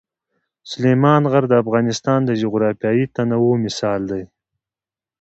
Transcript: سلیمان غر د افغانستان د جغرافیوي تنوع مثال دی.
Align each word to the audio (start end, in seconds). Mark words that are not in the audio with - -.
سلیمان 0.71 1.23
غر 1.31 1.43
د 1.49 1.53
افغانستان 1.63 2.19
د 2.25 2.31
جغرافیوي 2.41 3.05
تنوع 3.15 3.55
مثال 3.65 4.01
دی. 4.11 4.23